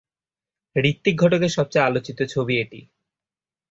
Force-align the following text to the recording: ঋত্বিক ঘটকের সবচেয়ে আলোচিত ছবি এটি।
ঋত্বিক 0.75 1.15
ঘটকের 1.17 1.51
সবচেয়ে 1.51 1.87
আলোচিত 1.87 2.19
ছবি 2.33 2.53
এটি। 2.59 2.79